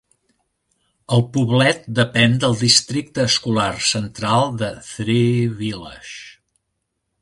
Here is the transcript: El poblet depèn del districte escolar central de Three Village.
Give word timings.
El 1.17 1.21
poblet 1.35 1.85
depèn 1.99 2.33
del 2.45 2.57
districte 2.63 3.29
escolar 3.35 3.69
central 3.93 4.53
de 4.65 4.75
Three 4.93 5.49
Village. 5.65 6.15